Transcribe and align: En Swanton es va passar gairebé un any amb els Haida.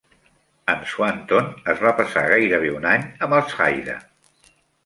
En 0.71 0.79
Swanton 0.91 1.51
es 1.75 1.83
va 1.87 1.93
passar 2.01 2.25
gairebé 2.33 2.75
un 2.79 2.91
any 2.95 3.07
amb 3.27 3.39
els 3.41 3.55
Haida. 3.67 4.03